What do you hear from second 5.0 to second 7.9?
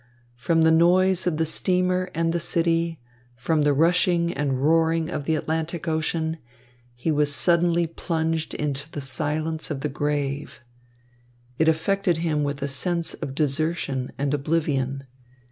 of the Atlantic Ocean, he was suddenly